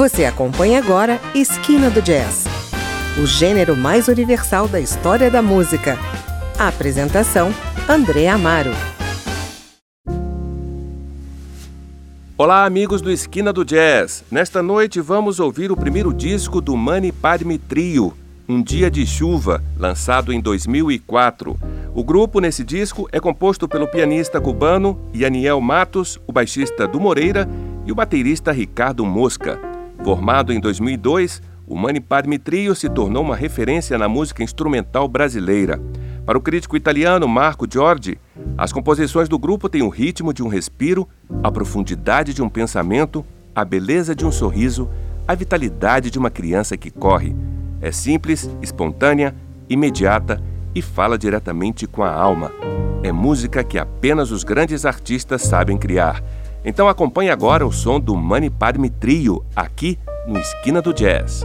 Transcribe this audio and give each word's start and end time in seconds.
Você 0.00 0.24
acompanha 0.24 0.78
agora 0.78 1.20
Esquina 1.34 1.90
do 1.90 2.00
Jazz, 2.00 2.46
o 3.22 3.26
gênero 3.26 3.76
mais 3.76 4.08
universal 4.08 4.66
da 4.66 4.80
história 4.80 5.30
da 5.30 5.42
música. 5.42 5.98
A 6.58 6.68
apresentação: 6.68 7.52
André 7.86 8.26
Amaro. 8.26 8.70
Olá, 12.38 12.64
amigos 12.64 13.02
do 13.02 13.10
Esquina 13.10 13.52
do 13.52 13.62
Jazz. 13.62 14.24
Nesta 14.30 14.62
noite 14.62 15.02
vamos 15.02 15.38
ouvir 15.38 15.70
o 15.70 15.76
primeiro 15.76 16.14
disco 16.14 16.62
do 16.62 16.74
Mani 16.78 17.12
Padme 17.12 17.58
Trio, 17.58 18.14
Um 18.48 18.62
Dia 18.62 18.90
de 18.90 19.06
Chuva, 19.06 19.62
lançado 19.78 20.32
em 20.32 20.40
2004. 20.40 21.58
O 21.94 22.02
grupo 22.02 22.40
nesse 22.40 22.64
disco 22.64 23.06
é 23.12 23.20
composto 23.20 23.68
pelo 23.68 23.86
pianista 23.86 24.40
cubano 24.40 24.98
Yaniel 25.14 25.60
Matos, 25.60 26.18
o 26.26 26.32
baixista 26.32 26.88
do 26.88 26.98
Moreira 26.98 27.46
e 27.84 27.92
o 27.92 27.94
baterista 27.94 28.50
Ricardo 28.50 29.04
Mosca. 29.04 29.69
Formado 30.02 30.52
em 30.52 30.58
2002, 30.58 31.42
o 31.66 31.76
Mani 31.76 32.00
Padme 32.00 32.38
Trio 32.38 32.74
se 32.74 32.88
tornou 32.88 33.22
uma 33.22 33.36
referência 33.36 33.98
na 33.98 34.08
música 34.08 34.42
instrumental 34.42 35.06
brasileira. 35.06 35.80
Para 36.24 36.38
o 36.38 36.40
crítico 36.40 36.76
italiano 36.76 37.28
Marco 37.28 37.66
Giorgi, 37.70 38.18
as 38.56 38.72
composições 38.72 39.28
do 39.28 39.38
grupo 39.38 39.68
têm 39.68 39.82
o 39.82 39.88
ritmo 39.90 40.32
de 40.32 40.42
um 40.42 40.48
respiro, 40.48 41.06
a 41.42 41.50
profundidade 41.52 42.32
de 42.32 42.42
um 42.42 42.48
pensamento, 42.48 43.24
a 43.54 43.62
beleza 43.62 44.14
de 44.14 44.24
um 44.24 44.32
sorriso, 44.32 44.88
a 45.28 45.34
vitalidade 45.34 46.10
de 46.10 46.18
uma 46.18 46.30
criança 46.30 46.78
que 46.78 46.90
corre. 46.90 47.36
É 47.80 47.92
simples, 47.92 48.50
espontânea, 48.62 49.34
imediata 49.68 50.42
e 50.74 50.80
fala 50.80 51.18
diretamente 51.18 51.86
com 51.86 52.02
a 52.02 52.12
alma. 52.12 52.50
É 53.02 53.12
música 53.12 53.62
que 53.62 53.78
apenas 53.78 54.30
os 54.30 54.44
grandes 54.44 54.84
artistas 54.86 55.42
sabem 55.42 55.76
criar. 55.76 56.22
Então 56.64 56.88
acompanhe 56.88 57.30
agora 57.30 57.66
o 57.66 57.72
som 57.72 57.98
do 57.98 58.16
Mani 58.16 58.50
Padme 58.50 58.90
Trio, 58.90 59.44
aqui 59.54 59.98
no 60.26 60.38
Esquina 60.38 60.82
do 60.82 60.92
Jazz. 60.92 61.44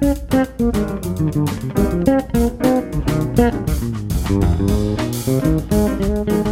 Thank 0.00 0.32
you. 6.28 6.49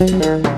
Thank. 0.00 0.49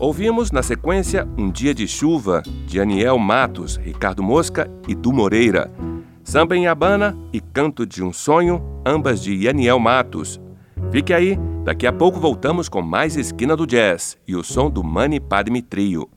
Ouvimos 0.00 0.50
na 0.50 0.62
sequência 0.62 1.28
Um 1.36 1.50
Dia 1.50 1.74
de 1.74 1.86
Chuva, 1.86 2.42
de 2.66 2.80
Aniel 2.80 3.18
Matos, 3.18 3.76
Ricardo 3.76 4.22
Mosca 4.22 4.66
e 4.88 4.94
Du 4.94 5.12
Moreira. 5.12 5.70
Samba 6.24 6.56
em 6.56 6.66
Habana 6.66 7.14
e 7.34 7.38
Canto 7.38 7.84
de 7.84 8.02
um 8.02 8.10
Sonho, 8.10 8.62
ambas 8.84 9.22
de 9.22 9.46
Aniel 9.46 9.78
Matos. 9.78 10.40
Fique 10.90 11.12
aí, 11.12 11.38
daqui 11.66 11.86
a 11.86 11.92
pouco 11.92 12.18
voltamos 12.18 12.66
com 12.66 12.80
mais 12.80 13.14
Esquina 13.14 13.54
do 13.54 13.66
Jazz 13.66 14.16
e 14.26 14.34
o 14.34 14.42
som 14.42 14.70
do 14.70 14.82
Money 14.82 15.20
Padme 15.20 15.60
Trio. 15.60 16.08